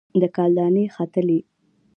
د 0.21 0.23
کال 0.35 0.51
دانې 0.57 0.83
ختلي 0.95 1.39